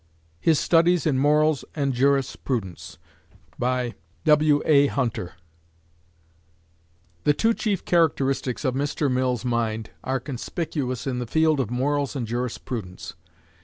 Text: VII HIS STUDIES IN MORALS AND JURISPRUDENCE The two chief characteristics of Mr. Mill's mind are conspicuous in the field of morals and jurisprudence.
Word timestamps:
VII 0.39 0.49
HIS 0.49 0.59
STUDIES 0.59 1.05
IN 1.05 1.19
MORALS 1.19 1.63
AND 1.75 1.93
JURISPRUDENCE 1.93 2.97
The 3.59 3.93
two 7.37 7.53
chief 7.53 7.85
characteristics 7.85 8.65
of 8.65 8.73
Mr. 8.73 9.11
Mill's 9.11 9.45
mind 9.45 9.91
are 10.03 10.19
conspicuous 10.19 11.05
in 11.05 11.19
the 11.19 11.27
field 11.27 11.59
of 11.59 11.69
morals 11.69 12.15
and 12.15 12.25
jurisprudence. 12.25 13.13